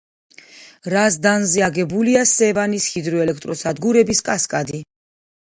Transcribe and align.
რაზდანზე 0.93 1.63
აგებულია 1.65 2.23
სევანის 2.31 2.89
ჰიდროელექტროსადგურების 2.95 4.25
კასკადი. 4.33 4.85